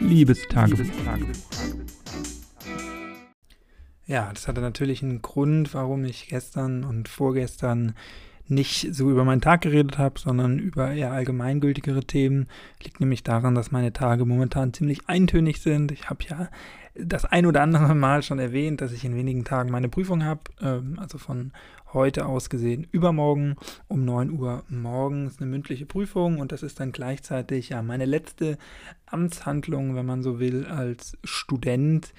Liebestagebuch. 0.00 0.86
Ja, 4.06 4.32
das 4.32 4.48
hatte 4.48 4.60
natürlich 4.60 5.02
einen 5.02 5.22
Grund, 5.22 5.72
warum 5.72 6.04
ich 6.04 6.28
gestern 6.28 6.82
und 6.84 7.08
vorgestern 7.08 7.94
nicht 8.48 8.92
so 8.92 9.08
über 9.08 9.24
meinen 9.24 9.40
Tag 9.40 9.60
geredet 9.60 9.98
habe, 9.98 10.18
sondern 10.18 10.58
über 10.58 10.92
eher 10.92 11.12
allgemeingültigere 11.12 12.02
Themen. 12.04 12.48
Liegt 12.82 12.98
nämlich 12.98 13.22
daran, 13.22 13.54
dass 13.54 13.70
meine 13.70 13.92
Tage 13.92 14.24
momentan 14.24 14.72
ziemlich 14.72 15.08
eintönig 15.08 15.60
sind. 15.60 15.92
Ich 15.92 16.10
habe 16.10 16.24
ja 16.28 16.48
das 16.94 17.24
ein 17.24 17.46
oder 17.46 17.62
andere 17.62 17.94
Mal 17.94 18.22
schon 18.22 18.38
erwähnt, 18.38 18.80
dass 18.80 18.92
ich 18.92 19.04
in 19.04 19.14
wenigen 19.14 19.44
Tagen 19.44 19.70
meine 19.70 19.88
Prüfung 19.88 20.24
habe, 20.24 20.40
ähm, 20.60 20.98
also 20.98 21.18
von 21.18 21.52
heute 21.92 22.26
aus 22.26 22.50
gesehen 22.50 22.86
übermorgen 22.92 23.56
um 23.88 24.04
9 24.04 24.30
Uhr 24.30 24.64
morgens 24.68 25.38
eine 25.38 25.50
mündliche 25.50 25.86
Prüfung 25.86 26.38
und 26.38 26.52
das 26.52 26.62
ist 26.62 26.80
dann 26.80 26.92
gleichzeitig 26.92 27.70
ja 27.70 27.82
meine 27.82 28.04
letzte 28.04 28.58
Amtshandlung, 29.06 29.96
wenn 29.96 30.06
man 30.06 30.22
so 30.22 30.38
will, 30.38 30.66
als 30.66 31.18
Student. 31.24 32.12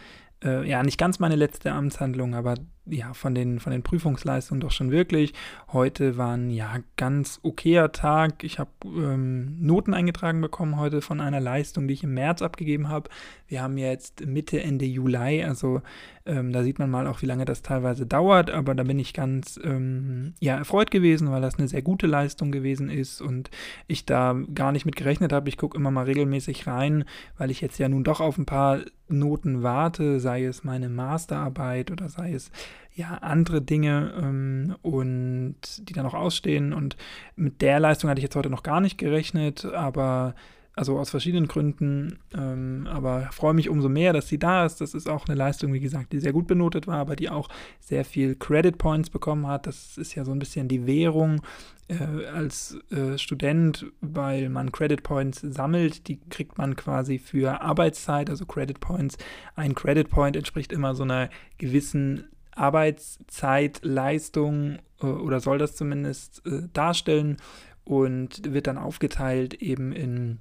Äh, 0.43 0.67
ja, 0.67 0.83
nicht 0.83 0.97
ganz 0.97 1.19
meine 1.19 1.35
letzte 1.35 1.71
Amtshandlung, 1.71 2.35
aber 2.35 2.55
ja, 2.91 3.13
von 3.13 3.33
den, 3.33 3.59
von 3.59 3.71
den 3.71 3.83
Prüfungsleistungen 3.83 4.61
doch 4.61 4.71
schon 4.71 4.91
wirklich. 4.91 5.33
Heute 5.71 6.17
war 6.17 6.35
ein 6.35 6.49
ja 6.49 6.77
ganz 6.97 7.39
okayer 7.41 7.91
Tag. 7.91 8.43
Ich 8.43 8.59
habe 8.59 8.69
ähm, 8.85 9.57
Noten 9.59 9.93
eingetragen 9.93 10.41
bekommen 10.41 10.77
heute 10.77 11.01
von 11.01 11.21
einer 11.21 11.39
Leistung, 11.39 11.87
die 11.87 11.93
ich 11.93 12.03
im 12.03 12.13
März 12.13 12.41
abgegeben 12.41 12.89
habe. 12.89 13.09
Wir 13.47 13.61
haben 13.61 13.77
jetzt 13.77 14.25
Mitte, 14.25 14.61
Ende 14.61 14.85
Juli, 14.85 15.43
also 15.43 15.81
ähm, 16.25 16.51
da 16.51 16.63
sieht 16.63 16.79
man 16.79 16.89
mal 16.89 17.07
auch, 17.07 17.21
wie 17.21 17.25
lange 17.25 17.45
das 17.45 17.63
teilweise 17.63 18.05
dauert, 18.05 18.51
aber 18.51 18.75
da 18.75 18.83
bin 18.83 18.99
ich 18.99 19.13
ganz 19.13 19.59
ähm, 19.63 20.33
ja, 20.39 20.57
erfreut 20.57 20.91
gewesen, 20.91 21.31
weil 21.31 21.41
das 21.41 21.57
eine 21.57 21.67
sehr 21.67 21.81
gute 21.81 22.07
Leistung 22.07 22.51
gewesen 22.51 22.89
ist 22.89 23.21
und 23.21 23.49
ich 23.87 24.05
da 24.05 24.35
gar 24.53 24.71
nicht 24.71 24.85
mit 24.85 24.95
gerechnet 24.95 25.33
habe. 25.33 25.49
Ich 25.49 25.57
gucke 25.57 25.77
immer 25.77 25.91
mal 25.91 26.05
regelmäßig 26.05 26.67
rein, 26.67 27.05
weil 27.37 27.49
ich 27.49 27.61
jetzt 27.61 27.79
ja 27.79 27.89
nun 27.89 28.03
doch 28.03 28.21
auf 28.21 28.37
ein 28.37 28.45
paar 28.45 28.81
Noten 29.07 29.63
warte, 29.63 30.19
sei 30.19 30.45
es 30.45 30.63
meine 30.63 30.89
Masterarbeit 30.89 31.91
oder 31.91 32.09
sei 32.09 32.33
es 32.33 32.51
ja 32.93 33.15
andere 33.21 33.61
Dinge 33.61 34.13
ähm, 34.17 34.75
und 34.81 35.55
die 35.77 35.93
dann 35.93 36.05
noch 36.05 36.13
ausstehen. 36.13 36.73
Und 36.73 36.97
mit 37.35 37.61
der 37.61 37.79
Leistung 37.79 38.09
hatte 38.09 38.19
ich 38.19 38.23
jetzt 38.23 38.35
heute 38.35 38.49
noch 38.49 38.63
gar 38.63 38.81
nicht 38.81 38.97
gerechnet, 38.97 39.65
aber 39.65 40.35
also 40.73 40.97
aus 40.97 41.09
verschiedenen 41.09 41.47
Gründen, 41.47 42.19
ähm, 42.33 42.87
aber 42.89 43.29
freue 43.31 43.53
mich 43.53 43.69
umso 43.69 43.89
mehr, 43.89 44.13
dass 44.13 44.29
sie 44.29 44.39
da 44.39 44.65
ist. 44.65 44.79
Das 44.79 44.93
ist 44.93 45.09
auch 45.09 45.27
eine 45.27 45.35
Leistung, 45.35 45.73
wie 45.73 45.81
gesagt, 45.81 46.13
die 46.13 46.19
sehr 46.19 46.31
gut 46.31 46.47
benotet 46.47 46.87
war, 46.87 46.97
aber 46.97 47.15
die 47.15 47.29
auch 47.29 47.49
sehr 47.79 48.05
viel 48.05 48.35
Credit 48.35 48.77
Points 48.77 49.09
bekommen 49.09 49.47
hat. 49.47 49.67
Das 49.67 49.97
ist 49.97 50.15
ja 50.15 50.23
so 50.23 50.31
ein 50.31 50.39
bisschen 50.39 50.69
die 50.69 50.87
Währung 50.87 51.41
äh, 51.89 52.25
als 52.27 52.77
äh, 52.89 53.17
Student, 53.17 53.85
weil 53.99 54.47
man 54.49 54.71
Credit 54.71 55.03
Points 55.03 55.41
sammelt. 55.41 56.07
Die 56.07 56.19
kriegt 56.29 56.57
man 56.57 56.77
quasi 56.77 57.19
für 57.19 57.61
Arbeitszeit, 57.61 58.29
also 58.29 58.45
Credit 58.45 58.79
Points. 58.79 59.17
Ein 59.55 59.75
Credit 59.75 60.09
Point 60.09 60.37
entspricht 60.37 60.71
immer 60.71 60.95
so 60.95 61.03
einer 61.03 61.29
gewissen 61.57 62.29
Arbeitszeitleistung 62.55 64.79
äh, 65.01 65.05
oder 65.05 65.39
soll 65.39 65.57
das 65.57 65.75
zumindest 65.75 66.45
äh, 66.45 66.67
darstellen 66.73 67.37
und 67.83 68.53
wird 68.53 68.67
dann 68.67 68.77
aufgeteilt 68.77 69.55
eben 69.55 69.91
in 69.91 70.39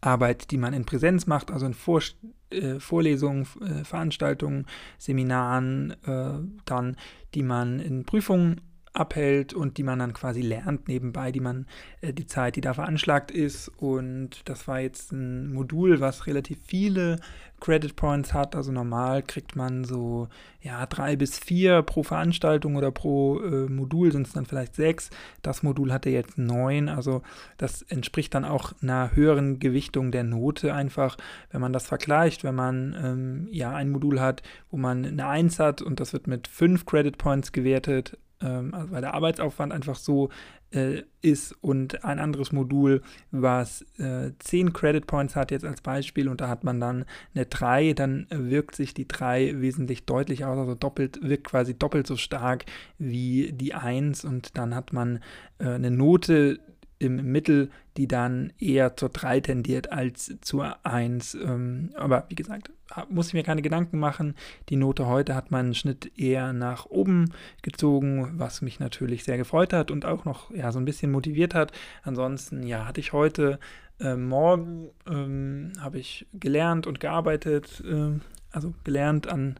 Arbeit, 0.00 0.50
die 0.50 0.58
man 0.58 0.74
in 0.74 0.84
Präsenz 0.84 1.26
macht, 1.26 1.50
also 1.50 1.66
in 1.66 1.74
Vor 1.74 2.02
äh, 2.50 2.78
Vorlesungen, 2.78 3.46
äh, 3.60 3.84
Veranstaltungen, 3.84 4.66
Seminaren, 4.98 5.96
äh, 6.04 6.38
dann 6.64 6.96
die 7.34 7.42
man 7.42 7.80
in 7.80 8.04
Prüfungen 8.04 8.60
abhält 8.94 9.52
und 9.52 9.76
die 9.76 9.82
man 9.82 9.98
dann 9.98 10.14
quasi 10.14 10.40
lernt 10.40 10.88
nebenbei, 10.88 11.32
die 11.32 11.40
man 11.40 11.66
äh, 12.00 12.12
die 12.12 12.26
Zeit, 12.26 12.56
die 12.56 12.60
da 12.60 12.74
veranschlagt 12.74 13.30
ist. 13.30 13.68
Und 13.68 14.48
das 14.48 14.66
war 14.68 14.80
jetzt 14.80 15.12
ein 15.12 15.52
Modul, 15.52 16.00
was 16.00 16.26
relativ 16.26 16.58
viele 16.64 17.18
Credit 17.60 17.96
Points 17.96 18.32
hat. 18.32 18.54
Also 18.54 18.70
normal 18.70 19.22
kriegt 19.22 19.56
man 19.56 19.84
so 19.84 20.28
ja 20.60 20.86
drei 20.86 21.16
bis 21.16 21.38
vier 21.38 21.82
pro 21.82 22.02
Veranstaltung 22.02 22.76
oder 22.76 22.92
pro 22.92 23.40
äh, 23.40 23.68
Modul 23.68 24.12
sind 24.12 24.28
es 24.28 24.32
dann 24.32 24.46
vielleicht 24.46 24.76
sechs. 24.76 25.10
Das 25.42 25.62
Modul 25.62 25.92
hatte 25.92 26.10
jetzt 26.10 26.38
neun. 26.38 26.88
Also 26.88 27.22
das 27.56 27.82
entspricht 27.82 28.34
dann 28.34 28.44
auch 28.44 28.72
einer 28.80 29.14
höheren 29.14 29.58
Gewichtung 29.58 30.12
der 30.12 30.24
Note 30.24 30.72
einfach, 30.72 31.16
wenn 31.50 31.60
man 31.60 31.72
das 31.72 31.86
vergleicht, 31.86 32.44
wenn 32.44 32.54
man 32.54 32.96
ähm, 33.02 33.48
ja 33.50 33.72
ein 33.74 33.90
Modul 33.90 34.20
hat, 34.20 34.42
wo 34.70 34.76
man 34.76 35.04
eine 35.04 35.26
Eins 35.26 35.58
hat 35.58 35.82
und 35.82 35.98
das 35.98 36.12
wird 36.12 36.28
mit 36.28 36.46
fünf 36.46 36.86
Credit 36.86 37.18
Points 37.18 37.50
gewertet 37.50 38.18
also 38.40 38.90
weil 38.90 39.00
der 39.00 39.14
Arbeitsaufwand 39.14 39.72
einfach 39.72 39.96
so 39.96 40.30
äh, 40.74 41.02
ist 41.22 41.52
und 41.62 42.04
ein 42.04 42.18
anderes 42.18 42.52
Modul, 42.52 43.02
was 43.30 43.82
äh, 43.98 44.32
10 44.38 44.72
Credit 44.72 45.06
Points 45.06 45.36
hat 45.36 45.50
jetzt 45.50 45.64
als 45.64 45.80
Beispiel 45.80 46.28
und 46.28 46.40
da 46.40 46.48
hat 46.48 46.64
man 46.64 46.80
dann 46.80 47.04
eine 47.34 47.46
3, 47.46 47.92
dann 47.92 48.26
wirkt 48.30 48.74
sich 48.74 48.92
die 48.92 49.08
3 49.08 49.60
wesentlich 49.60 50.04
deutlich 50.04 50.44
aus, 50.44 50.58
also 50.58 50.74
doppelt, 50.74 51.20
wirkt 51.22 51.44
quasi 51.44 51.78
doppelt 51.78 52.06
so 52.06 52.16
stark 52.16 52.64
wie 52.98 53.52
die 53.52 53.74
1 53.74 54.24
und 54.24 54.58
dann 54.58 54.74
hat 54.74 54.92
man 54.92 55.20
äh, 55.58 55.68
eine 55.68 55.90
Note, 55.90 56.58
im 56.98 57.16
Mittel, 57.32 57.70
die 57.96 58.08
dann 58.08 58.52
eher 58.58 58.96
zur 58.96 59.08
3 59.08 59.40
tendiert 59.40 59.92
als 59.92 60.36
zur 60.40 60.76
1. 60.84 61.34
Ähm, 61.34 61.90
aber 61.96 62.24
wie 62.28 62.34
gesagt, 62.34 62.70
muss 63.08 63.28
ich 63.28 63.34
mir 63.34 63.42
keine 63.42 63.62
Gedanken 63.62 63.98
machen. 63.98 64.34
Die 64.68 64.76
Note 64.76 65.06
heute 65.06 65.34
hat 65.34 65.50
meinen 65.50 65.74
Schnitt 65.74 66.12
eher 66.18 66.52
nach 66.52 66.86
oben 66.86 67.32
gezogen, 67.62 68.32
was 68.36 68.62
mich 68.62 68.80
natürlich 68.80 69.24
sehr 69.24 69.36
gefreut 69.36 69.72
hat 69.72 69.90
und 69.90 70.04
auch 70.04 70.24
noch 70.24 70.50
ja, 70.52 70.72
so 70.72 70.78
ein 70.78 70.84
bisschen 70.84 71.10
motiviert 71.10 71.54
hat. 71.54 71.72
Ansonsten, 72.02 72.62
ja, 72.62 72.86
hatte 72.86 73.00
ich 73.00 73.12
heute 73.12 73.58
äh, 74.00 74.16
morgen 74.16 74.90
ähm, 75.08 75.72
habe 75.80 75.98
ich 75.98 76.26
gelernt 76.32 76.86
und 76.86 77.00
gearbeitet, 77.00 77.82
äh, 77.86 78.18
also 78.50 78.74
gelernt 78.84 79.28
an 79.28 79.58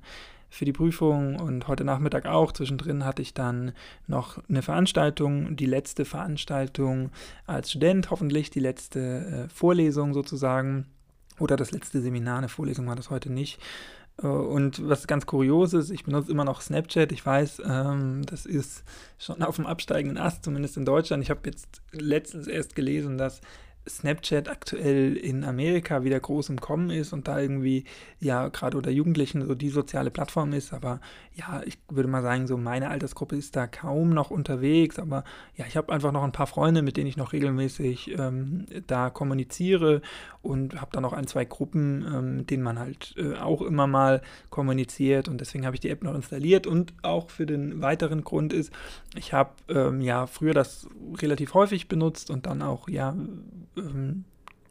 für 0.54 0.64
die 0.64 0.72
Prüfung 0.72 1.40
und 1.40 1.66
heute 1.66 1.84
Nachmittag 1.84 2.26
auch. 2.26 2.52
Zwischendrin 2.52 3.04
hatte 3.04 3.22
ich 3.22 3.34
dann 3.34 3.72
noch 4.06 4.38
eine 4.48 4.62
Veranstaltung, 4.62 5.56
die 5.56 5.66
letzte 5.66 6.04
Veranstaltung 6.04 7.10
als 7.46 7.70
Student, 7.70 8.10
hoffentlich 8.10 8.50
die 8.50 8.60
letzte 8.60 9.00
äh, 9.00 9.48
Vorlesung 9.48 10.14
sozusagen 10.14 10.86
oder 11.40 11.56
das 11.56 11.72
letzte 11.72 12.00
Seminar, 12.00 12.38
eine 12.38 12.48
Vorlesung 12.48 12.86
war 12.86 12.94
das 12.94 13.10
heute 13.10 13.32
nicht. 13.32 13.60
Äh, 14.22 14.28
und 14.28 14.88
was 14.88 15.08
ganz 15.08 15.26
kurios 15.26 15.72
ist, 15.72 15.90
ich 15.90 16.04
benutze 16.04 16.30
immer 16.30 16.44
noch 16.44 16.60
Snapchat. 16.60 17.10
Ich 17.10 17.26
weiß, 17.26 17.62
ähm, 17.66 18.24
das 18.24 18.46
ist 18.46 18.84
schon 19.18 19.42
auf 19.42 19.56
dem 19.56 19.66
absteigenden 19.66 20.18
Ast, 20.18 20.44
zumindest 20.44 20.76
in 20.76 20.84
Deutschland. 20.84 21.22
Ich 21.24 21.30
habe 21.30 21.40
jetzt 21.46 21.82
letztens 21.90 22.46
erst 22.46 22.76
gelesen, 22.76 23.18
dass 23.18 23.40
Snapchat 23.88 24.48
aktuell 24.48 25.16
in 25.16 25.44
Amerika 25.44 26.04
wieder 26.04 26.18
groß 26.18 26.48
im 26.48 26.60
Kommen 26.60 26.90
ist 26.90 27.12
und 27.12 27.28
da 27.28 27.38
irgendwie, 27.38 27.84
ja, 28.18 28.48
gerade 28.48 28.76
unter 28.76 28.90
Jugendlichen 28.90 29.44
so 29.44 29.54
die 29.54 29.68
soziale 29.68 30.10
Plattform 30.10 30.52
ist. 30.52 30.72
Aber 30.72 31.00
ja, 31.34 31.62
ich 31.64 31.78
würde 31.90 32.08
mal 32.08 32.22
sagen, 32.22 32.46
so 32.46 32.56
meine 32.56 32.88
Altersgruppe 32.88 33.36
ist 33.36 33.56
da 33.56 33.66
kaum 33.66 34.10
noch 34.10 34.30
unterwegs. 34.30 34.98
Aber 34.98 35.24
ja, 35.56 35.66
ich 35.66 35.76
habe 35.76 35.92
einfach 35.92 36.12
noch 36.12 36.24
ein 36.24 36.32
paar 36.32 36.46
Freunde, 36.46 36.82
mit 36.82 36.96
denen 36.96 37.08
ich 37.08 37.16
noch 37.16 37.32
regelmäßig 37.32 38.18
ähm, 38.18 38.66
da 38.86 39.10
kommuniziere 39.10 40.00
und 40.40 40.80
habe 40.80 40.90
da 40.92 41.00
noch 41.00 41.12
ein, 41.12 41.26
zwei 41.26 41.44
Gruppen, 41.44 42.06
ähm, 42.06 42.36
mit 42.38 42.50
denen 42.50 42.62
man 42.62 42.78
halt 42.78 43.14
äh, 43.18 43.36
auch 43.36 43.60
immer 43.60 43.86
mal 43.86 44.22
kommuniziert. 44.48 45.28
Und 45.28 45.40
deswegen 45.40 45.66
habe 45.66 45.76
ich 45.76 45.80
die 45.80 45.90
App 45.90 46.02
noch 46.02 46.14
installiert. 46.14 46.66
Und 46.66 46.94
auch 47.02 47.28
für 47.28 47.44
den 47.44 47.82
weiteren 47.82 48.24
Grund 48.24 48.54
ist, 48.54 48.72
ich 49.14 49.34
habe 49.34 49.50
ähm, 49.68 50.00
ja 50.00 50.26
früher 50.26 50.54
das 50.54 50.86
relativ 51.18 51.52
häufig 51.52 51.88
benutzt 51.88 52.30
und 52.30 52.46
dann 52.46 52.62
auch, 52.62 52.88
ja, 52.88 53.14
ähm, 53.76 54.24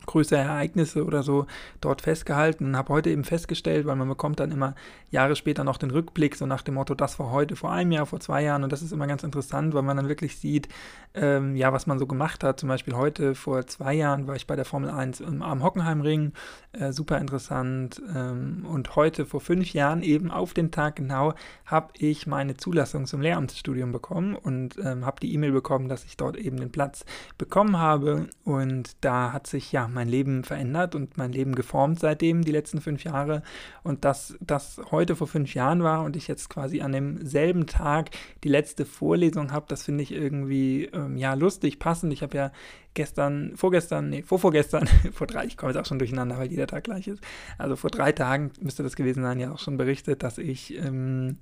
größere 0.06 0.40
Ereignisse 0.40 1.06
oder 1.06 1.24
so 1.24 1.46
dort 1.82 2.02
festgehalten 2.02 2.66
und 2.66 2.78
habe 2.78 2.94
heute 2.94 3.10
eben 3.10 3.24
festgestellt, 3.24 3.86
weil 3.86 3.96
man 3.96 4.08
bekommt 4.08 4.40
dann 4.40 4.52
immer 4.52 4.76
Jahre 5.10 5.36
später 5.36 5.64
noch 5.64 5.78
den 5.78 5.92
Rückblick, 5.92 6.36
so 6.36 6.46
nach 6.46 6.62
dem 6.62 6.76
Motto, 6.76 6.96
das 6.96 7.20
war 7.20 7.32
heute 7.32 7.56
vor 7.56 7.72
einem 7.72 7.92
Jahr, 7.92 8.06
vor 8.06 8.20
zwei 8.20 8.44
Jahren 8.44 8.64
und 8.64 8.74
das 8.74 8.82
ist 8.82 8.92
immer 8.92 9.08
ganz 9.08 9.24
interessant, 9.24 9.74
weil 9.74 9.84
man 9.84 9.98
dann 9.98 10.08
wirklich 10.08 10.38
sieht, 10.38 10.68
ähm, 11.14 11.56
ja, 11.56 11.72
was 11.72 11.86
man 11.86 12.00
so 12.00 12.08
gemacht 12.08 12.44
hat. 12.44 12.60
Zum 12.60 12.70
Beispiel 12.70 12.96
heute 12.96 13.36
vor 13.36 13.66
zwei 13.68 13.94
Jahren 13.94 14.28
war 14.28 14.36
ich 14.36 14.48
bei 14.48 14.56
der 14.56 14.66
Formel 14.66 14.90
1 14.90 15.20
im, 15.22 15.42
am 15.42 15.64
Hockenheimring, 15.64 16.34
äh, 16.74 16.92
super 16.92 17.20
interessant 17.20 18.02
ähm, 18.14 18.66
und 18.68 18.96
heute 18.96 19.26
vor 19.26 19.42
fünf 19.42 19.74
Jahren 19.74 20.02
eben 20.02 20.32
auf 20.32 20.54
den 20.54 20.72
Tag 20.72 20.96
genau 20.96 21.34
habe 21.66 21.94
ich 21.98 22.28
meine 22.28 22.58
Zulassung 22.58 23.06
zum 23.06 23.22
Lehramtsstudium 23.22 23.92
bekommen 23.92 24.36
und 24.36 24.78
ähm, 24.84 25.06
habe 25.06 25.20
die 25.20 25.34
E-Mail 25.34 25.52
bekommen, 25.52 25.90
dass 25.90 26.06
ich 26.06 26.18
dort 26.18 26.38
eben 26.38 26.58
den 26.58 26.72
Platz 26.72 27.06
bekommen 27.38 27.78
habe 27.78 28.28
und 28.44 28.92
da 29.02 29.34
hat 29.34 29.48
sich 29.48 29.72
ja 29.72 29.88
mein 29.94 30.08
Leben 30.08 30.44
verändert 30.44 30.96
und 30.96 31.18
mein 31.18 31.32
Leben 31.32 31.56
geformt 31.56 32.00
seitdem, 32.00 32.44
die 32.44 32.52
letzten 32.52 32.82
fünf 32.82 33.04
Jahre. 33.04 33.44
Und 33.84 34.06
dass 34.06 34.36
das 34.42 34.82
heute 34.92 35.16
vor 35.16 35.28
fünf 35.28 35.54
Jahren 35.54 35.84
war 35.84 36.04
und 36.04 36.16
ich 36.16 36.28
jetzt 36.28 36.50
quasi 36.50 36.82
an 36.82 36.92
demselben 36.92 37.68
Tag 37.68 38.12
die 38.44 38.50
letzte 38.50 38.86
Vorlesung 38.86 39.52
habe, 39.52 39.66
das 39.68 39.84
finde 39.84 40.04
ich 40.04 40.12
irgendwie, 40.12 40.86
ähm, 40.94 41.18
ja, 41.18 41.34
lustig, 41.34 41.80
passend. 41.80 42.12
Ich 42.14 42.22
habe 42.22 42.38
ja 42.38 42.52
gestern, 42.94 43.56
vorgestern, 43.56 44.10
nee, 44.10 44.22
vorvorgestern, 44.22 44.88
vor 45.14 45.28
drei, 45.28 45.46
ich 45.46 45.58
komme 45.58 45.72
jetzt 45.72 45.82
auch 45.82 45.86
schon 45.86 46.00
durcheinander, 46.00 46.38
weil 46.38 46.50
jeder 46.50 46.68
Tag 46.68 46.84
gleich 46.84 47.08
ist. 47.08 47.24
Also 47.58 47.76
vor 47.76 47.90
drei 47.90 48.12
Tagen 48.12 48.52
müsste 48.62 48.84
das 48.84 48.96
gewesen 48.96 49.24
sein, 49.24 49.40
ja 49.40 49.52
auch 49.52 49.60
schon 49.60 49.78
berichtet, 49.78 50.24
dass 50.24 50.38
ich 50.38 50.78
ähm, 50.78 51.38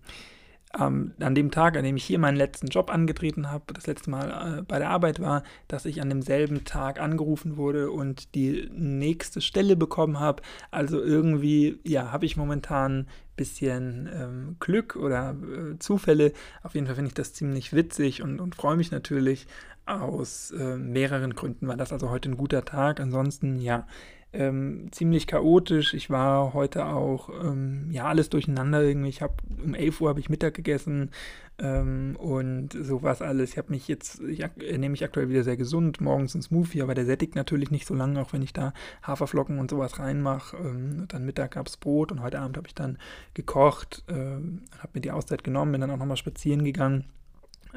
ähm, 0.79 1.13
an 1.19 1.35
dem 1.35 1.51
Tag, 1.51 1.77
an 1.77 1.83
dem 1.83 1.97
ich 1.97 2.03
hier 2.03 2.19
meinen 2.19 2.37
letzten 2.37 2.67
Job 2.67 2.89
angetreten 2.89 3.51
habe, 3.51 3.73
das 3.73 3.87
letzte 3.87 4.09
Mal 4.09 4.59
äh, 4.59 4.61
bei 4.63 4.79
der 4.79 4.89
Arbeit 4.89 5.19
war, 5.19 5.43
dass 5.67 5.85
ich 5.85 6.01
an 6.01 6.09
demselben 6.09 6.63
Tag 6.63 6.99
angerufen 6.99 7.57
wurde 7.57 7.91
und 7.91 8.35
die 8.35 8.69
nächste 8.73 9.41
Stelle 9.41 9.75
bekommen 9.75 10.19
habe. 10.19 10.43
Also 10.71 11.01
irgendwie, 11.01 11.79
ja, 11.83 12.11
habe 12.11 12.25
ich 12.25 12.37
momentan 12.37 12.99
ein 12.99 13.07
bisschen 13.35 14.09
ähm, 14.13 14.55
Glück 14.59 14.95
oder 14.95 15.31
äh, 15.31 15.79
Zufälle. 15.79 16.33
Auf 16.63 16.75
jeden 16.75 16.85
Fall 16.85 16.95
finde 16.95 17.09
ich 17.09 17.15
das 17.15 17.33
ziemlich 17.33 17.73
witzig 17.73 18.21
und, 18.21 18.39
und 18.39 18.55
freue 18.55 18.77
mich 18.77 18.91
natürlich 18.91 19.47
aus 19.85 20.51
äh, 20.51 20.77
mehreren 20.77 21.33
Gründen. 21.33 21.67
War 21.67 21.77
das 21.77 21.91
also 21.91 22.09
heute 22.09 22.29
ein 22.29 22.37
guter 22.37 22.63
Tag. 22.63 22.99
Ansonsten, 22.99 23.59
ja, 23.59 23.87
ähm, 24.33 24.87
ziemlich 24.91 25.27
chaotisch. 25.27 25.93
Ich 25.93 26.09
war 26.09 26.53
heute 26.53 26.85
auch, 26.85 27.29
ähm, 27.43 27.89
ja, 27.91 28.05
alles 28.05 28.29
durcheinander 28.29 28.81
irgendwie. 28.81 29.09
Ich 29.09 29.21
habe 29.21 29.33
um 29.63 29.73
11 29.73 29.99
Uhr 29.99 30.09
habe 30.09 30.19
ich 30.19 30.29
Mittag 30.29 30.53
gegessen 30.53 31.11
ähm, 31.59 32.15
und 32.17 32.69
sowas 32.71 33.21
alles. 33.21 33.51
Ich 33.51 33.57
habe 33.57 33.71
mich 33.71 33.87
jetzt, 33.89 34.21
ich 34.21 34.39
ernehme 34.39 34.89
mich 34.89 35.03
aktuell 35.03 35.27
wieder 35.27 35.43
sehr 35.43 35.57
gesund. 35.57 35.99
Morgens 35.99 36.33
ein 36.33 36.41
Smoothie, 36.41 36.81
aber 36.81 36.95
der 36.95 37.05
sättigt 37.05 37.35
natürlich 37.35 37.71
nicht 37.71 37.85
so 37.85 37.93
lange, 37.93 38.21
auch 38.21 38.31
wenn 38.31 38.41
ich 38.41 38.53
da 38.53 38.73
Haferflocken 39.03 39.59
und 39.59 39.69
sowas 39.69 39.99
reinmache. 39.99 40.55
Ähm, 40.57 41.05
dann 41.09 41.25
Mittag 41.25 41.51
gab 41.51 41.67
es 41.67 41.75
Brot 41.75 42.11
und 42.11 42.21
heute 42.21 42.39
Abend 42.39 42.55
habe 42.55 42.67
ich 42.67 42.75
dann 42.75 42.97
gekocht, 43.33 44.03
ähm, 44.07 44.63
habe 44.79 44.91
mir 44.93 45.01
die 45.01 45.11
Auszeit 45.11 45.43
genommen, 45.43 45.73
bin 45.73 45.81
dann 45.81 45.91
auch 45.91 45.97
nochmal 45.97 46.17
spazieren 46.17 46.63
gegangen. 46.63 47.05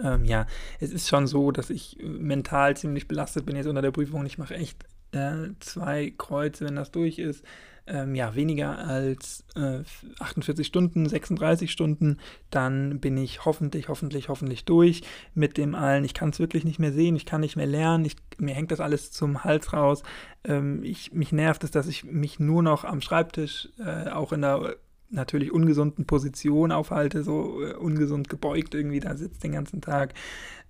Ähm, 0.02 0.24
ja, 0.24 0.46
es 0.80 0.92
ist 0.92 1.08
schon 1.08 1.26
so, 1.26 1.50
dass 1.50 1.70
ich 1.70 2.00
äh, 2.00 2.04
mental 2.04 2.76
ziemlich 2.76 3.08
belastet 3.08 3.46
bin 3.46 3.56
jetzt 3.56 3.66
unter 3.66 3.82
der 3.82 3.92
Prüfung. 3.92 4.24
Ich 4.26 4.38
mache 4.38 4.54
echt 4.54 4.84
äh, 5.14 5.50
zwei 5.60 6.12
Kreuze, 6.16 6.64
wenn 6.64 6.76
das 6.76 6.90
durch 6.90 7.18
ist. 7.18 7.44
Ähm, 7.86 8.14
ja, 8.14 8.34
weniger 8.34 8.78
als 8.78 9.44
äh, 9.56 9.80
48 10.18 10.66
Stunden, 10.66 11.06
36 11.06 11.70
Stunden, 11.70 12.18
dann 12.48 12.98
bin 12.98 13.18
ich 13.18 13.44
hoffentlich, 13.44 13.88
hoffentlich, 13.88 14.30
hoffentlich 14.30 14.64
durch 14.64 15.02
mit 15.34 15.58
dem 15.58 15.74
allen. 15.74 16.02
Ich 16.04 16.14
kann 16.14 16.30
es 16.30 16.38
wirklich 16.38 16.64
nicht 16.64 16.78
mehr 16.78 16.92
sehen, 16.92 17.14
ich 17.14 17.26
kann 17.26 17.42
nicht 17.42 17.56
mehr 17.56 17.66
lernen, 17.66 18.06
ich, 18.06 18.16
mir 18.38 18.54
hängt 18.54 18.70
das 18.70 18.80
alles 18.80 19.12
zum 19.12 19.44
Hals 19.44 19.74
raus. 19.74 20.02
Ähm, 20.44 20.82
ich, 20.82 21.12
mich 21.12 21.30
nervt 21.32 21.62
es, 21.62 21.72
dass 21.72 21.86
ich 21.86 22.04
mich 22.04 22.40
nur 22.40 22.62
noch 22.62 22.84
am 22.84 23.02
Schreibtisch, 23.02 23.68
äh, 23.78 24.08
auch 24.08 24.32
in 24.32 24.40
der 24.40 24.76
natürlich 25.10 25.52
ungesunden 25.52 26.06
Position 26.06 26.72
aufhalte, 26.72 27.22
so 27.22 27.62
äh, 27.62 27.74
ungesund 27.74 28.28
gebeugt 28.28 28.74
irgendwie 28.74 29.00
da 29.00 29.16
sitzt 29.16 29.44
den 29.44 29.52
ganzen 29.52 29.80
Tag, 29.80 30.14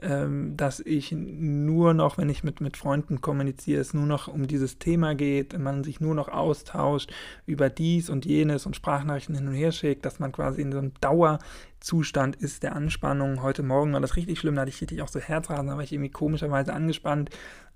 ähm, 0.02 0.56
dass 0.56 0.81
ich 0.81 1.12
nur 1.12 1.94
noch, 1.94 2.19
wenn 2.19 2.28
ich 2.28 2.44
mit, 2.44 2.60
mit 2.60 2.76
Freunden 2.76 3.20
kommuniziere, 3.20 3.81
es 3.81 3.94
nur 3.94 4.06
noch 4.06 4.28
um 4.28 4.46
dieses 4.46 4.78
Thema 4.78 5.14
geht, 5.14 5.58
man 5.58 5.84
sich 5.84 6.00
nur 6.00 6.14
noch 6.14 6.28
austauscht 6.28 7.12
über 7.46 7.70
dies 7.70 8.10
und 8.10 8.26
jenes 8.26 8.66
und 8.66 8.76
Sprachnachrichten 8.76 9.34
hin 9.34 9.48
und 9.48 9.54
her 9.54 9.72
schickt, 9.72 10.04
dass 10.04 10.19
man 10.19 10.32
quasi 10.32 10.62
in 10.62 10.72
so 10.72 10.78
einem 10.78 10.92
Dauerzustand 11.84 12.36
ist 12.36 12.62
der 12.62 12.75
Anspannung. 12.75 13.42
Heute 13.42 13.62
Morgen 13.62 13.92
war 13.92 14.00
das 14.00 14.16
richtig 14.16 14.38
schlimm, 14.38 14.54
da 14.54 14.62
hatte 14.62 14.70
ich 14.70 14.81
richtig 14.81 15.02
auch 15.02 15.08
so 15.08 15.20
Herzrasen, 15.20 15.66
da 15.66 15.76
war 15.76 15.82
ich 15.82 15.92
irgendwie 15.92 16.10
komischerweise 16.10 16.72
angespannt 16.72 17.31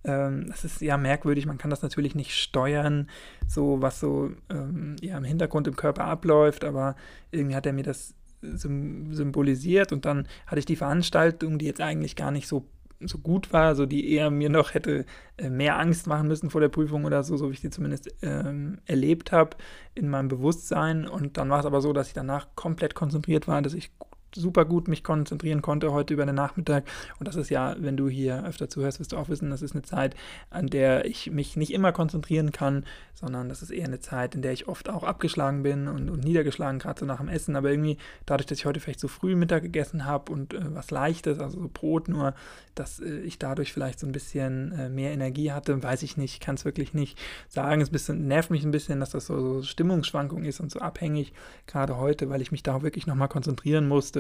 ähm, 0.05 0.47
das 0.49 0.65
ist 0.65 0.81
ja 0.81 0.97
merkwürdig, 0.97 1.45
man 1.45 1.59
kann 1.59 1.71
das 1.71 1.83
natürlich 1.83 2.15
nicht 2.15 2.33
steuern, 2.33 3.11
so 3.49 3.83
was 3.83 3.99
so 3.99 4.31
ähm, 4.49 4.95
ja, 5.03 5.19
im 5.19 5.25
Hintergrund 5.25 5.67
im 5.67 5.75
Körper 5.75 6.05
abläuft, 6.05 6.65
aber 6.65 6.95
irgendwie 7.33 7.57
hat 7.57 7.67
er 7.67 7.73
mir 7.73 7.83
das 7.83 8.15
symbolisiert 8.41 9.93
und 9.93 10.05
dann 10.05 10.29
hatte 10.47 10.61
ich 10.61 10.67
die 10.67 10.77
Veranstaltung, 10.77 11.59
die 11.59 11.67
jetzt 11.67 11.81
eigentlich 11.81 12.15
gar 12.15 12.31
nicht 12.31 12.47
so 12.47 12.65
so 13.01 13.19
gut 13.19 13.53
war, 13.53 13.75
so 13.75 13.87
die 13.87 14.13
eher 14.13 14.31
mir 14.31 14.51
noch 14.51 14.75
hätte 14.75 15.07
äh, 15.37 15.51
mehr 15.51 15.79
Angst 15.79 16.07
machen 16.07 16.29
müssen 16.29 16.51
vor 16.51 16.61
der 16.61 16.69
Prüfung 16.69 17.05
oder 17.05 17.23
so, 17.23 17.37
so 17.37 17.49
wie 17.49 17.55
ich 17.55 17.61
sie 17.61 17.71
zumindest 17.71 18.15
ähm, 18.23 18.79
erlebt 18.87 19.33
habe 19.33 19.57
in 19.95 20.09
meinem 20.09 20.29
Bewusstsein. 20.29 21.07
Und 21.07 21.37
dann 21.37 21.51
war 21.51 21.61
es 21.61 21.67
aber 21.67 21.81
so, 21.81 21.93
dass 21.93 22.09
ich 22.09 22.15
danach 22.15 22.49
komplett 22.57 22.95
konzentriert 22.95 23.47
war, 23.47 23.63
dass 23.63 23.75
ich 23.75 23.91
super 24.35 24.65
gut 24.65 24.89
mich 24.89 25.05
konzentrieren 25.05 25.63
konnte 25.63 25.93
heute 25.93 26.15
über 26.15 26.27
den 26.27 26.35
Nachmittag. 26.35 26.85
Und 27.19 27.29
das 27.29 27.37
ist 27.37 27.51
ja, 27.51 27.77
wenn 27.79 27.97
du 27.97 28.09
hier 28.09 28.45
öfter 28.45 28.69
zuhörst, 28.69 29.01
wirst 29.01 29.13
du 29.13 29.17
auch 29.17 29.29
wissen, 29.29 29.51
das 29.51 29.63
ist 29.63 29.73
eine 29.73 29.83
Zeit, 29.83 30.15
an 30.51 30.67
der 30.67 31.05
ich 31.05 31.31
mich 31.31 31.57
nicht 31.57 31.73
immer 31.73 31.93
konzentrieren 31.93 32.53
kann, 32.53 32.85
sondern 33.15 33.49
das 33.49 33.63
ist 33.63 33.71
eher 33.71 33.87
eine 33.87 34.01
Zeit, 34.01 34.35
in 34.35 34.43
der 34.43 34.53
ich 34.53 34.69
oft 34.69 34.89
auch 34.89 35.03
abgeschlagen 35.03 35.63
bin 35.63 35.89
und, 35.89 36.09
und 36.09 36.23
niedergeschlagen, 36.23 36.79
gerade 36.79 37.01
so 37.01 37.07
nach 37.07 37.19
dem 37.19 37.29
Essen. 37.29 37.57
Aber 37.57 37.71
irgendwie 37.71 37.99
dadurch, 38.27 38.47
dass 38.47 38.59
ich 38.59 38.67
heute 38.67 38.81
vielleicht 38.81 39.01
so 39.01 39.09
früh 39.09 39.35
Mittag 39.35 39.63
gegessen 39.63 40.05
habe 40.05 40.31
und 40.33 40.55
äh, 40.55 40.75
was 40.75 40.91
Leichtes, 40.91 41.41
also 41.41 41.61
so 41.61 41.71
Brot 41.73 42.09
nur, 42.09 42.35
dass 42.75 43.01
äh, 43.01 43.21
ich 43.21 43.39
dadurch 43.39 43.73
vielleicht 43.73 43.99
so 43.99 44.07
ein 44.07 44.13
bisschen 44.13 44.73
äh, 44.73 44.89
mehr 44.89 45.11
Energie 45.11 45.53
hatte, 45.53 45.83
weiß 45.83 46.03
ich 46.03 46.17
nicht, 46.17 46.41
kann 46.41 46.55
es 46.55 46.65
wirklich 46.65 46.95
nicht 46.95 47.19
sagen. 47.49 47.81
Es 47.81 47.91
bisschen, 47.91 48.29
nervt 48.29 48.51
mich 48.51 48.65
ein 48.65 48.71
bisschen, 48.71 49.01
dass 49.01 49.11
das 49.11 49.27
so, 49.27 49.41
so 49.41 49.63
Stimmungsschwankung 49.63 50.45
ist 50.45 50.61
und 50.61 50.71
so 50.71 50.79
abhängig, 50.81 51.33
gerade 51.67 51.97
heute, 51.97 52.31
weil 52.31 52.41
ich 52.41 52.53
mich 52.53 52.63
da 52.63 52.83
wirklich 52.83 53.07
nochmal 53.07 53.29
konzentrieren 53.29 53.89
musste 53.89 54.18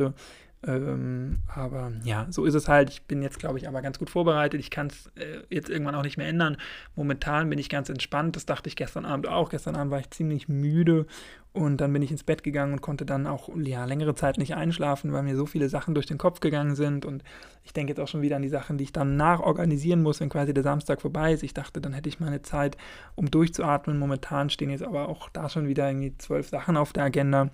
ähm, 0.66 1.38
aber 1.54 1.92
ja, 2.02 2.26
so 2.30 2.44
ist 2.44 2.54
es 2.54 2.66
halt. 2.66 2.90
Ich 2.90 3.02
bin 3.02 3.22
jetzt, 3.22 3.38
glaube 3.38 3.58
ich, 3.58 3.68
aber 3.68 3.80
ganz 3.80 3.98
gut 3.98 4.10
vorbereitet. 4.10 4.58
Ich 4.58 4.70
kann 4.70 4.88
es 4.88 5.06
äh, 5.14 5.42
jetzt 5.50 5.70
irgendwann 5.70 5.94
auch 5.94 6.02
nicht 6.02 6.16
mehr 6.16 6.26
ändern. 6.26 6.56
Momentan 6.96 7.48
bin 7.48 7.60
ich 7.60 7.68
ganz 7.68 7.88
entspannt. 7.88 8.34
Das 8.34 8.44
dachte 8.44 8.68
ich 8.68 8.74
gestern 8.74 9.04
Abend 9.04 9.28
auch. 9.28 9.50
Gestern 9.50 9.76
Abend 9.76 9.92
war 9.92 10.00
ich 10.00 10.10
ziemlich 10.10 10.48
müde 10.48 11.06
und 11.52 11.80
dann 11.80 11.92
bin 11.92 12.02
ich 12.02 12.10
ins 12.10 12.24
Bett 12.24 12.42
gegangen 12.42 12.72
und 12.72 12.80
konnte 12.80 13.06
dann 13.06 13.28
auch 13.28 13.48
ja, 13.56 13.84
längere 13.84 14.16
Zeit 14.16 14.36
nicht 14.38 14.56
einschlafen, 14.56 15.12
weil 15.12 15.22
mir 15.22 15.36
so 15.36 15.46
viele 15.46 15.68
Sachen 15.68 15.94
durch 15.94 16.06
den 16.06 16.18
Kopf 16.18 16.40
gegangen 16.40 16.74
sind. 16.74 17.04
Und 17.04 17.22
ich 17.62 17.72
denke 17.72 17.92
jetzt 17.92 18.00
auch 18.00 18.08
schon 18.08 18.22
wieder 18.22 18.34
an 18.34 18.42
die 18.42 18.48
Sachen, 18.48 18.78
die 18.78 18.84
ich 18.84 18.92
dann 18.92 19.16
nachorganisieren 19.16 20.02
muss, 20.02 20.18
wenn 20.20 20.28
quasi 20.28 20.52
der 20.52 20.64
Samstag 20.64 21.00
vorbei 21.00 21.32
ist. 21.32 21.44
Ich 21.44 21.54
dachte, 21.54 21.80
dann 21.80 21.92
hätte 21.92 22.08
ich 22.08 22.18
meine 22.18 22.42
Zeit, 22.42 22.76
um 23.14 23.30
durchzuatmen. 23.30 23.96
Momentan 23.96 24.50
stehen 24.50 24.70
jetzt 24.70 24.82
aber 24.82 25.08
auch 25.08 25.28
da 25.28 25.48
schon 25.48 25.68
wieder 25.68 25.88
irgendwie 25.88 26.18
zwölf 26.18 26.48
Sachen 26.48 26.76
auf 26.76 26.92
der 26.92 27.04
Agenda 27.04 27.50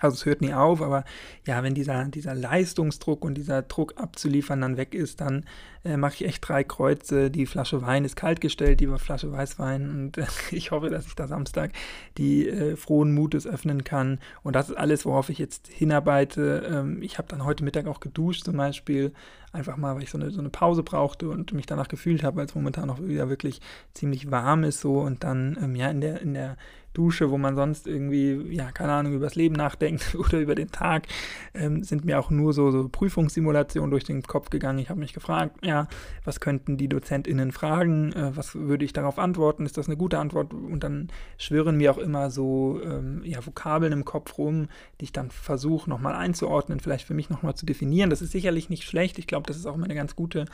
also 0.00 0.14
es 0.14 0.26
hört 0.26 0.40
nie 0.40 0.54
auf, 0.54 0.82
aber 0.82 1.04
ja, 1.46 1.62
wenn 1.62 1.74
dieser, 1.74 2.04
dieser 2.06 2.34
Leistungsdruck 2.34 3.24
und 3.24 3.34
dieser 3.34 3.62
Druck 3.62 3.94
abzuliefern 3.96 4.60
dann 4.60 4.76
weg 4.76 4.94
ist, 4.94 5.20
dann 5.20 5.44
äh, 5.84 5.96
mache 5.96 6.14
ich 6.14 6.24
echt 6.24 6.46
drei 6.46 6.64
Kreuze. 6.64 7.30
Die 7.30 7.46
Flasche 7.46 7.82
Wein 7.82 8.04
ist 8.04 8.16
kaltgestellt, 8.16 8.80
die 8.80 8.88
Flasche 8.98 9.30
Weißwein 9.30 9.88
und 9.88 10.18
äh, 10.18 10.26
ich 10.50 10.70
hoffe, 10.70 10.90
dass 10.90 11.06
ich 11.06 11.14
da 11.14 11.28
Samstag 11.28 11.72
die 12.18 12.48
äh, 12.48 12.76
frohen 12.76 13.14
Mutes 13.14 13.46
öffnen 13.46 13.84
kann. 13.84 14.18
Und 14.42 14.56
das 14.56 14.70
ist 14.70 14.76
alles, 14.76 15.04
worauf 15.04 15.28
ich 15.28 15.38
jetzt 15.38 15.68
hinarbeite. 15.68 16.68
Ähm, 16.68 17.02
ich 17.02 17.18
habe 17.18 17.28
dann 17.28 17.44
heute 17.44 17.64
Mittag 17.64 17.86
auch 17.86 18.00
geduscht 18.00 18.44
zum 18.44 18.56
Beispiel, 18.56 19.12
einfach 19.52 19.76
mal, 19.76 19.94
weil 19.94 20.02
ich 20.02 20.10
so 20.10 20.18
eine, 20.18 20.30
so 20.30 20.40
eine 20.40 20.50
Pause 20.50 20.82
brauchte 20.82 21.28
und 21.28 21.52
mich 21.52 21.66
danach 21.66 21.88
gefühlt 21.88 22.22
habe, 22.22 22.36
weil 22.36 22.46
es 22.46 22.54
momentan 22.54 22.90
auch 22.90 23.00
wieder 23.00 23.28
wirklich 23.28 23.60
ziemlich 23.94 24.30
warm 24.30 24.64
ist 24.64 24.80
so 24.80 25.00
und 25.00 25.24
dann 25.24 25.56
ähm, 25.62 25.74
ja 25.76 25.88
in 25.88 26.00
der, 26.00 26.20
in 26.20 26.34
der 26.34 26.56
Dusche, 26.96 27.30
wo 27.30 27.38
man 27.38 27.56
sonst 27.56 27.86
irgendwie, 27.86 28.54
ja, 28.54 28.72
keine 28.72 28.92
Ahnung, 28.92 29.14
über 29.14 29.26
das 29.26 29.34
Leben 29.34 29.54
nachdenkt 29.54 30.14
oder 30.18 30.38
über 30.38 30.54
den 30.54 30.70
Tag, 30.70 31.06
ähm, 31.54 31.84
sind 31.84 32.04
mir 32.04 32.18
auch 32.18 32.30
nur 32.30 32.52
so, 32.52 32.70
so 32.70 32.88
Prüfungssimulationen 32.88 33.90
durch 33.90 34.04
den 34.04 34.22
Kopf 34.22 34.50
gegangen. 34.50 34.78
Ich 34.78 34.88
habe 34.88 35.00
mich 35.00 35.12
gefragt, 35.12 35.64
ja, 35.64 35.88
was 36.24 36.40
könnten 36.40 36.76
die 36.76 36.88
DozentInnen 36.88 37.52
fragen? 37.52 38.12
Äh, 38.12 38.36
was 38.36 38.54
würde 38.54 38.84
ich 38.84 38.92
darauf 38.92 39.18
antworten? 39.18 39.66
Ist 39.66 39.76
das 39.76 39.86
eine 39.86 39.96
gute 39.96 40.18
Antwort? 40.18 40.54
Und 40.54 40.82
dann 40.82 41.08
schwirren 41.38 41.76
mir 41.76 41.90
auch 41.90 41.98
immer 41.98 42.30
so 42.30 42.80
ähm, 42.82 43.22
ja, 43.24 43.44
Vokabeln 43.44 43.92
im 43.92 44.04
Kopf 44.04 44.38
rum, 44.38 44.68
die 45.00 45.04
ich 45.04 45.12
dann 45.12 45.30
versuche 45.30 45.90
nochmal 45.90 46.14
einzuordnen, 46.14 46.80
vielleicht 46.80 47.06
für 47.06 47.14
mich 47.14 47.28
nochmal 47.28 47.54
zu 47.54 47.66
definieren. 47.66 48.10
Das 48.10 48.22
ist 48.22 48.32
sicherlich 48.32 48.70
nicht 48.70 48.84
schlecht. 48.84 49.18
Ich 49.18 49.26
glaube, 49.26 49.46
das 49.46 49.56
ist 49.56 49.66
auch 49.66 49.74
immer 49.74 49.84
eine 49.84 49.94
ganz 49.94 50.16
gute 50.16 50.46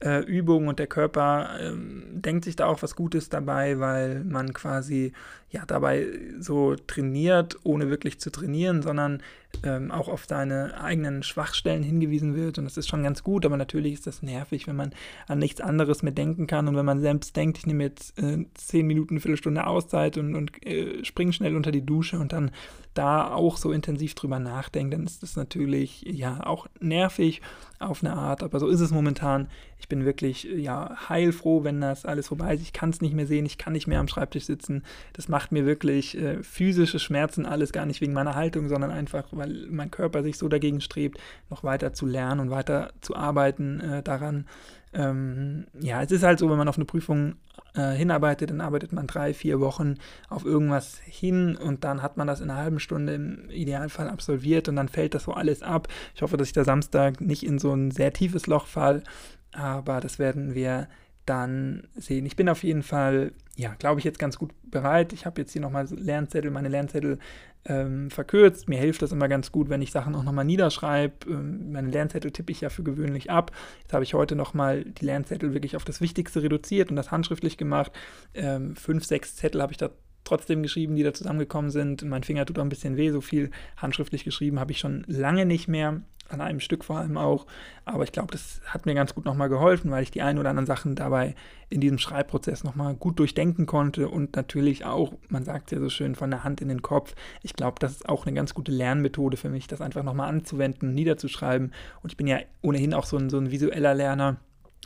äh, 0.00 0.22
Übung 0.24 0.68
und 0.68 0.78
der 0.78 0.86
Körper 0.86 1.58
ähm, 1.60 2.04
denkt 2.12 2.44
sich 2.44 2.56
da 2.56 2.66
auch 2.66 2.82
was 2.82 2.96
Gutes 2.96 3.28
dabei, 3.30 3.78
weil 3.78 4.24
man 4.24 4.52
quasi 4.52 5.12
ja 5.50 5.64
dabei 5.66 6.06
so 6.38 6.74
trainiert, 6.74 7.56
ohne 7.62 7.88
wirklich 7.88 8.20
zu 8.20 8.30
trainieren, 8.30 8.82
sondern 8.82 9.22
ähm, 9.62 9.90
auch 9.90 10.08
auf 10.08 10.26
seine 10.26 10.78
eigenen 10.80 11.22
Schwachstellen 11.22 11.82
hingewiesen 11.82 12.34
wird. 12.34 12.58
Und 12.58 12.64
das 12.66 12.76
ist 12.76 12.88
schon 12.88 13.04
ganz 13.04 13.22
gut, 13.22 13.46
aber 13.46 13.56
natürlich 13.56 13.94
ist 13.94 14.06
das 14.06 14.22
nervig, 14.22 14.66
wenn 14.66 14.76
man 14.76 14.92
an 15.28 15.38
nichts 15.38 15.62
anderes 15.62 16.02
mehr 16.02 16.12
denken 16.12 16.46
kann 16.46 16.68
und 16.68 16.76
wenn 16.76 16.84
man 16.84 17.00
selbst 17.00 17.34
denkt, 17.34 17.58
ich 17.58 17.66
nehme 17.66 17.84
jetzt 17.84 18.18
äh, 18.18 18.44
zehn 18.54 18.86
Minuten, 18.86 19.14
eine 19.14 19.20
Viertelstunde 19.20 19.66
Auszeit 19.66 20.18
und, 20.18 20.34
und 20.34 20.66
äh, 20.66 21.04
springe 21.04 21.32
schnell 21.32 21.56
unter 21.56 21.72
die 21.72 21.86
Dusche 21.86 22.18
und 22.18 22.32
dann 22.32 22.50
da 22.98 23.32
auch 23.32 23.56
so 23.56 23.72
intensiv 23.72 24.14
drüber 24.14 24.38
nachdenkt, 24.38 24.94
dann 24.94 25.04
ist 25.04 25.22
das 25.22 25.36
natürlich 25.36 26.02
ja 26.02 26.44
auch 26.44 26.66
nervig 26.80 27.42
auf 27.78 28.02
eine 28.02 28.14
Art, 28.14 28.42
aber 28.42 28.58
so 28.58 28.68
ist 28.68 28.80
es 28.80 28.90
momentan. 28.90 29.48
Ich 29.78 29.88
bin 29.88 30.04
wirklich 30.04 30.44
ja 30.44 30.96
heilfroh, 31.08 31.62
wenn 31.64 31.80
das 31.80 32.06
alles 32.06 32.28
vorbei 32.28 32.54
ist. 32.54 32.62
Ich 32.62 32.72
kann 32.72 32.90
es 32.90 33.00
nicht 33.00 33.14
mehr 33.14 33.26
sehen, 33.26 33.44
ich 33.44 33.58
kann 33.58 33.74
nicht 33.74 33.86
mehr 33.86 34.00
am 34.00 34.08
Schreibtisch 34.08 34.44
sitzen. 34.44 34.82
Das 35.12 35.28
macht 35.28 35.52
mir 35.52 35.66
wirklich 35.66 36.16
äh, 36.16 36.42
physische 36.42 36.98
Schmerzen, 36.98 37.44
alles 37.44 37.72
gar 37.72 37.86
nicht 37.86 38.00
wegen 38.00 38.14
meiner 38.14 38.34
Haltung, 38.34 38.68
sondern 38.68 38.90
einfach, 38.90 39.26
weil 39.32 39.66
mein 39.70 39.90
Körper 39.90 40.22
sich 40.22 40.38
so 40.38 40.48
dagegen 40.48 40.80
strebt, 40.80 41.20
noch 41.50 41.64
weiter 41.64 41.92
zu 41.92 42.06
lernen 42.06 42.40
und 42.40 42.50
weiter 42.50 42.92
zu 43.00 43.14
arbeiten 43.14 43.80
äh, 43.80 44.02
daran. 44.02 44.46
Ähm, 44.92 45.66
ja, 45.80 46.02
es 46.02 46.10
ist 46.10 46.22
halt 46.22 46.38
so, 46.38 46.48
wenn 46.50 46.58
man 46.58 46.68
auf 46.68 46.76
eine 46.76 46.84
Prüfung 46.84 47.36
äh, 47.74 47.92
hinarbeitet, 47.92 48.50
dann 48.50 48.60
arbeitet 48.60 48.92
man 48.92 49.06
drei, 49.06 49.34
vier 49.34 49.60
Wochen 49.60 49.96
auf 50.28 50.44
irgendwas 50.44 50.98
hin 51.04 51.56
und 51.56 51.84
dann 51.84 52.02
hat 52.02 52.16
man 52.16 52.26
das 52.26 52.40
in 52.40 52.50
einer 52.50 52.60
halben 52.60 52.80
Stunde 52.80 53.14
im 53.14 53.50
Idealfall 53.50 54.08
absolviert 54.08 54.68
und 54.68 54.76
dann 54.76 54.88
fällt 54.88 55.14
das 55.14 55.24
so 55.24 55.32
alles 55.32 55.62
ab. 55.62 55.88
Ich 56.14 56.22
hoffe, 56.22 56.36
dass 56.36 56.48
ich 56.48 56.54
da 56.54 56.64
Samstag 56.64 57.20
nicht 57.20 57.44
in 57.44 57.58
so 57.58 57.72
ein 57.72 57.90
sehr 57.90 58.12
tiefes 58.12 58.46
Loch 58.46 58.66
fall, 58.66 59.02
aber 59.52 60.00
das 60.00 60.18
werden 60.18 60.54
wir 60.54 60.88
dann 61.26 61.88
sehen. 61.96 62.24
Ich 62.24 62.36
bin 62.36 62.48
auf 62.48 62.62
jeden 62.62 62.82
Fall, 62.82 63.32
ja, 63.56 63.74
glaube 63.74 64.00
ich, 64.00 64.04
jetzt 64.04 64.18
ganz 64.18 64.38
gut 64.38 64.52
bereit. 64.70 65.12
Ich 65.12 65.26
habe 65.26 65.40
jetzt 65.40 65.52
hier 65.52 65.60
nochmal 65.60 65.86
Lernzettel, 65.90 66.50
meine 66.50 66.68
Lernzettel 66.68 67.18
ähm, 67.64 68.10
verkürzt. 68.10 68.68
Mir 68.68 68.78
hilft 68.78 69.02
das 69.02 69.12
immer 69.12 69.28
ganz 69.28 69.52
gut, 69.52 69.68
wenn 69.68 69.82
ich 69.82 69.90
Sachen 69.90 70.14
auch 70.14 70.22
nochmal 70.22 70.44
niederschreibe. 70.44 71.28
Ähm, 71.28 71.72
meine 71.72 71.90
Lernzettel 71.90 72.30
tippe 72.30 72.52
ich 72.52 72.60
ja 72.60 72.70
für 72.70 72.82
gewöhnlich 72.82 73.30
ab. 73.30 73.50
Jetzt 73.82 73.92
habe 73.92 74.04
ich 74.04 74.14
heute 74.14 74.36
nochmal 74.36 74.84
die 74.84 75.04
Lernzettel 75.04 75.52
wirklich 75.52 75.76
auf 75.76 75.84
das 75.84 76.00
Wichtigste 76.00 76.42
reduziert 76.42 76.90
und 76.90 76.96
das 76.96 77.10
handschriftlich 77.10 77.56
gemacht. 77.56 77.92
Ähm, 78.34 78.76
fünf, 78.76 79.04
sechs 79.04 79.36
Zettel 79.36 79.62
habe 79.62 79.72
ich 79.72 79.78
da 79.78 79.90
trotzdem 80.26 80.62
geschrieben, 80.62 80.96
die 80.96 81.02
da 81.02 81.14
zusammengekommen 81.14 81.70
sind. 81.70 82.02
Mein 82.04 82.22
Finger 82.22 82.44
tut 82.44 82.58
auch 82.58 82.62
ein 82.62 82.68
bisschen 82.68 82.96
weh. 82.96 83.10
So 83.10 83.20
viel 83.20 83.50
handschriftlich 83.76 84.24
geschrieben 84.24 84.60
habe 84.60 84.72
ich 84.72 84.78
schon 84.78 85.04
lange 85.06 85.46
nicht 85.46 85.68
mehr 85.68 86.02
an 86.28 86.40
einem 86.40 86.60
Stück 86.60 86.84
vor 86.84 86.98
allem 86.98 87.16
auch. 87.16 87.46
Aber 87.84 88.04
ich 88.04 88.12
glaube, 88.12 88.32
das 88.32 88.60
hat 88.66 88.86
mir 88.86 88.94
ganz 88.94 89.14
gut 89.14 89.24
nochmal 89.24 89.48
geholfen, 89.48 89.90
weil 89.90 90.02
ich 90.02 90.10
die 90.10 90.22
ein 90.22 90.38
oder 90.38 90.50
anderen 90.50 90.66
Sachen 90.66 90.94
dabei 90.94 91.34
in 91.68 91.80
diesem 91.80 91.98
Schreibprozess 91.98 92.64
nochmal 92.64 92.94
gut 92.94 93.18
durchdenken 93.18 93.66
konnte 93.66 94.08
und 94.08 94.36
natürlich 94.36 94.84
auch, 94.84 95.14
man 95.28 95.44
sagt 95.44 95.72
ja 95.72 95.80
so 95.80 95.88
schön, 95.88 96.14
von 96.14 96.30
der 96.30 96.44
Hand 96.44 96.60
in 96.60 96.68
den 96.68 96.82
Kopf. 96.82 97.14
Ich 97.42 97.54
glaube, 97.54 97.76
das 97.80 97.92
ist 97.92 98.08
auch 98.08 98.26
eine 98.26 98.34
ganz 98.34 98.54
gute 98.54 98.72
Lernmethode 98.72 99.36
für 99.36 99.48
mich, 99.48 99.66
das 99.66 99.80
einfach 99.80 100.02
nochmal 100.02 100.28
anzuwenden, 100.28 100.94
niederzuschreiben. 100.94 101.72
Und 102.02 102.12
ich 102.12 102.16
bin 102.16 102.26
ja 102.26 102.38
ohnehin 102.62 102.94
auch 102.94 103.06
so 103.06 103.16
ein, 103.16 103.30
so 103.30 103.38
ein 103.38 103.50
visueller 103.50 103.94
Lerner. 103.94 104.36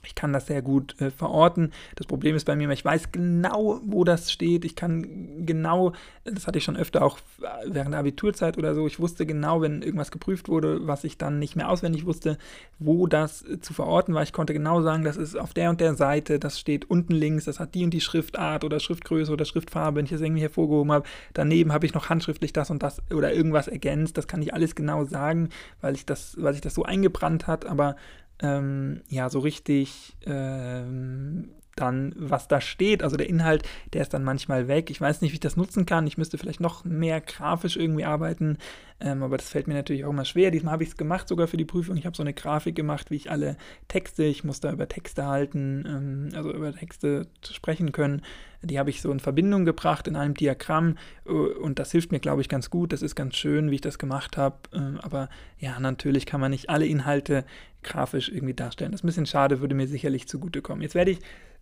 Ich 0.05 0.15
kann 0.15 0.33
das 0.33 0.47
sehr 0.47 0.63
gut 0.63 1.01
äh, 1.01 1.11
verorten. 1.11 1.73
Das 1.97 2.07
Problem 2.07 2.37
ist 2.37 2.45
bei 2.45 2.57
mir, 2.57 2.71
ich 2.71 2.85
weiß 2.85 3.13
genau, 3.13 3.81
wo 3.85 4.05
das 4.05 4.33
steht. 4.33 4.65
Ich 4.65 4.77
kann 4.77 5.47
genau, 5.47 5.93
das 6.25 6.47
hatte 6.47 6.59
ich 6.59 6.65
schon 6.65 6.77
öfter 6.77 7.03
auch 7.05 7.19
während 7.67 7.93
der 7.93 8.01
Abiturzeit 8.01 8.59
oder 8.59 8.75
so, 8.75 8.87
ich 8.87 9.01
wusste 9.01 9.27
genau, 9.27 9.61
wenn 9.63 9.83
irgendwas 9.83 10.11
geprüft 10.11 10.49
wurde, 10.49 10.87
was 10.87 11.05
ich 11.05 11.19
dann 11.19 11.39
nicht 11.39 11.57
mehr 11.57 11.69
auswendig 11.69 12.07
wusste, 12.07 12.39
wo 12.79 13.07
das 13.07 13.43
äh, 13.43 13.61
zu 13.61 13.75
verorten 13.75 14.15
war. 14.15 14.23
Ich 14.23 14.33
konnte 14.33 14.53
genau 14.53 14.83
sagen, 14.83 15.05
das 15.05 15.17
ist 15.17 15.37
auf 15.37 15.55
der 15.55 15.71
und 15.71 15.81
der 15.81 15.95
Seite, 15.95 16.39
das 16.39 16.59
steht 16.59 16.91
unten 16.91 17.13
links, 17.13 17.45
das 17.45 17.61
hat 17.61 17.75
die 17.75 17.85
und 17.85 17.91
die 17.91 18.01
Schriftart 18.01 18.65
oder 18.65 18.81
Schriftgröße 18.81 19.33
oder 19.33 19.45
Schriftfarbe, 19.45 19.99
wenn 19.99 20.05
ich 20.05 20.11
das 20.11 20.21
irgendwie 20.21 20.43
hervorgehoben 20.43 20.93
habe. 20.93 21.09
Daneben 21.35 21.73
habe 21.73 21.87
ich 21.87 21.95
noch 21.95 22.09
handschriftlich 22.09 22.53
das 22.53 22.71
und 22.71 22.83
das 22.83 23.03
oder 23.11 23.33
irgendwas 23.33 23.69
ergänzt. 23.69 24.17
Das 24.17 24.27
kann 24.27 24.43
ich 24.43 24.55
alles 24.55 24.75
genau 24.75 25.05
sagen, 25.05 25.51
weil 25.81 25.95
ich 25.95 26.07
das, 26.07 26.37
weil 26.41 26.53
sich 26.53 26.63
das 26.63 26.75
so 26.75 26.85
eingebrannt 26.85 27.47
hat, 27.47 27.67
aber 27.67 27.97
ähm, 28.43 29.03
ja, 29.09 29.29
so 29.31 29.41
richtig 29.41 30.17
ähm, 30.27 31.51
dann, 31.81 32.13
was 32.17 32.49
da 32.49 32.61
steht. 32.61 33.03
Also 33.03 33.17
der 33.17 33.29
Inhalt, 33.29 33.63
der 33.93 34.03
ist 34.03 34.15
dann 34.15 34.25
manchmal 34.25 34.69
weg. 34.69 34.91
Ich 34.91 35.01
weiß 35.01 35.21
nicht, 35.21 35.33
wie 35.33 35.37
ich 35.37 35.41
das 35.41 35.57
nutzen 35.57 35.87
kann. 35.87 36.07
Ich 36.07 36.19
müsste 36.19 36.39
vielleicht 36.39 36.61
noch 36.61 36.85
mehr 36.85 37.21
grafisch 37.21 37.77
irgendwie 37.77 38.05
arbeiten, 38.05 38.59
ähm, 39.01 39.23
aber 39.23 39.37
das 39.37 39.49
fällt 39.49 39.67
mir 39.67 39.75
natürlich 39.75 40.05
auch 40.05 40.11
immer 40.11 40.25
schwer. 40.25 40.51
Diesmal 40.51 40.73
habe 40.73 40.83
ich 40.83 40.91
es 40.91 40.97
gemacht, 40.97 41.29
sogar 41.29 41.47
für 41.47 41.57
die 41.57 41.65
Prüfung. 41.65 41.97
Ich 41.97 42.07
habe 42.07 42.17
so 42.17 42.23
eine 42.23 42.35
Grafik 42.35 42.75
gemacht, 42.75 43.11
wie 43.11 43.17
ich 43.17 43.31
alle 43.31 43.57
Texte, 43.89 44.25
ich 44.25 44.45
muss 44.45 44.61
da 44.61 44.73
über 44.73 44.89
Texte 44.89 45.27
halten, 45.27 45.85
ähm, 45.87 46.37
also 46.37 46.53
über 46.53 46.75
Texte 46.75 47.27
sprechen 47.51 47.93
können. 47.93 48.23
Die 48.63 48.79
habe 48.79 48.91
ich 48.91 49.01
so 49.01 49.11
in 49.11 49.21
Verbindung 49.21 49.65
gebracht 49.65 50.07
in 50.07 50.17
einem 50.17 50.35
Diagramm 50.35 50.97
äh, 51.27 51.31
und 51.31 51.79
das 51.79 51.93
hilft 51.93 52.13
mir, 52.13 52.21
glaube 52.21 52.43
ich, 52.43 52.49
ganz 52.49 52.69
gut. 52.69 52.93
Das 52.93 53.01
ist 53.03 53.15
ganz 53.15 53.37
schön, 53.37 53.71
wie 53.71 53.77
ich 53.77 53.81
das 53.81 53.99
gemacht 53.99 54.37
habe. 54.37 54.57
Ähm, 54.75 54.99
aber 55.03 55.31
ja, 55.59 55.81
natürlich 55.81 56.27
kann 56.27 56.41
man 56.41 56.51
nicht 56.51 56.69
alle 56.69 56.87
Inhalte 56.87 57.45
grafisch 57.83 58.29
irgendwie 58.29 58.55
darstellen. 58.55 58.93
Das 58.93 59.01
ist 59.01 59.05
ein 59.05 59.09
bisschen 59.09 59.27
schade, 59.27 59.61
würde 59.61 59.75
mir 59.75 59.87
sicherlich 59.87 60.29
zugutekommen. 60.29 60.83
Jetzt 60.83 60.95
werde 60.95 61.13
ich 61.13 61.21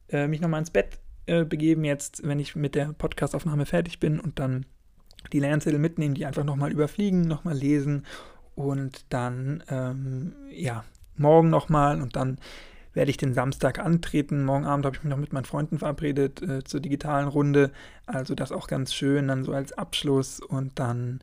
äh, 0.08 0.26
mich 0.26 0.40
nochmal 0.40 0.60
ins 0.60 0.70
Bett 0.70 0.98
äh, 1.26 1.44
begeben, 1.44 1.84
jetzt, 1.84 2.26
wenn 2.26 2.38
ich 2.38 2.56
mit 2.56 2.74
der 2.74 2.92
Podcastaufnahme 2.92 3.66
fertig 3.66 4.00
bin 4.00 4.20
und 4.20 4.38
dann 4.38 4.66
die 5.32 5.40
Lernzettel 5.40 5.78
mitnehmen, 5.78 6.14
die 6.14 6.26
einfach 6.26 6.44
nochmal 6.44 6.72
überfliegen, 6.72 7.22
nochmal 7.22 7.56
lesen 7.56 8.06
und 8.54 9.04
dann, 9.10 9.62
ähm, 9.68 10.34
ja, 10.50 10.84
morgen 11.16 11.50
nochmal 11.50 12.00
und 12.00 12.16
dann 12.16 12.38
werde 12.94 13.10
ich 13.10 13.16
den 13.16 13.34
Samstag 13.34 13.78
antreten. 13.78 14.44
Morgen 14.44 14.64
Abend 14.64 14.84
habe 14.84 14.96
ich 14.96 15.04
mich 15.04 15.10
noch 15.10 15.18
mit 15.18 15.32
meinen 15.32 15.44
Freunden 15.44 15.78
verabredet 15.78 16.42
äh, 16.42 16.64
zur 16.64 16.80
digitalen 16.80 17.28
Runde. 17.28 17.70
Also 18.06 18.34
das 18.34 18.50
auch 18.50 18.66
ganz 18.66 18.94
schön, 18.94 19.28
dann 19.28 19.44
so 19.44 19.52
als 19.52 19.72
Abschluss 19.72 20.40
und 20.40 20.78
dann, 20.78 21.20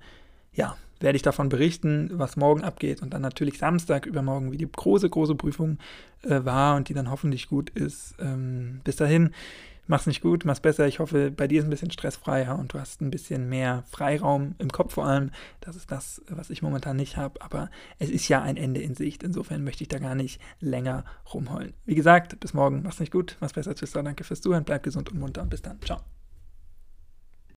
ja, 0.54 0.78
werde 1.06 1.16
ich 1.16 1.22
davon 1.22 1.50
berichten, 1.50 2.10
was 2.14 2.36
morgen 2.36 2.64
abgeht 2.64 3.02
und 3.02 3.14
dann 3.14 3.22
natürlich 3.22 3.60
Samstag 3.60 4.06
übermorgen, 4.08 4.52
wie 4.52 4.58
die 4.58 4.70
große, 4.70 5.10
große 5.10 5.36
Prüfung 5.36 5.78
äh, 6.24 6.44
war 6.44 6.76
und 6.76 6.90
die 6.90 6.94
dann 6.94 7.12
hoffentlich 7.12 7.48
gut 7.48 7.70
ist. 7.70 8.16
Ähm, 8.20 8.82
bis 8.84 8.96
dahin, 8.96 9.30
mach's 9.86 10.08
nicht 10.08 10.22
gut, 10.22 10.46
mach's 10.46 10.60
besser. 10.60 10.88
Ich 10.88 10.98
hoffe, 10.98 11.30
bei 11.30 11.48
dir 11.48 11.60
ist 11.60 11.66
ein 11.66 11.70
bisschen 11.70 11.92
stressfreier 11.92 12.58
und 12.58 12.74
du 12.74 12.80
hast 12.80 13.02
ein 13.02 13.12
bisschen 13.12 13.48
mehr 13.48 13.84
Freiraum 13.90 14.56
im 14.58 14.72
Kopf 14.72 14.96
vor 14.96 15.06
allem. 15.06 15.30
Das 15.62 15.76
ist 15.76 15.92
das, 15.92 16.24
was 16.28 16.50
ich 16.50 16.64
momentan 16.64 16.98
nicht 16.98 17.18
habe, 17.18 17.40
aber 17.42 17.70
es 18.00 18.10
ist 18.10 18.28
ja 18.28 18.42
ein 18.42 18.58
Ende 18.58 18.82
in 18.82 18.96
Sicht. 18.96 19.22
Insofern 19.22 19.64
möchte 19.64 19.84
ich 19.84 19.90
da 19.90 20.00
gar 20.00 20.16
nicht 20.16 20.42
länger 20.60 21.06
rumheulen. 21.32 21.74
Wie 21.86 21.96
gesagt, 21.96 22.40
bis 22.40 22.56
morgen, 22.56 22.82
mach's 22.84 23.00
nicht 23.00 23.12
gut, 23.12 23.38
mach's 23.40 23.54
besser. 23.54 23.76
Tschüss, 23.76 23.92
danke 23.92 24.24
fürs 24.24 24.42
Zuhören, 24.42 24.64
bleib 24.64 24.82
gesund 24.82 25.12
und 25.12 25.20
munter 25.20 25.44
und 25.44 25.50
bis 25.50 25.62
dann. 25.62 25.80
Ciao. 25.82 26.00